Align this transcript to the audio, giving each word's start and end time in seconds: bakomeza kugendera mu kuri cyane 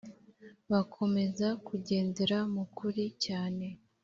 bakomeza 0.71 1.47
kugendera 1.67 2.37
mu 2.53 2.63
kuri 2.77 3.03
cyane 3.25 3.67